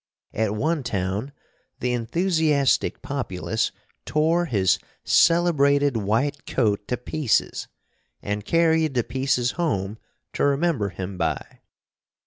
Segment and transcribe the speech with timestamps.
[0.33, 1.31] At one town
[1.79, 3.71] the enthusiastic populace
[4.03, 7.67] tore his celebrated white coat to pieces
[8.19, 9.99] and carried the pieces home
[10.33, 11.59] to remember him by.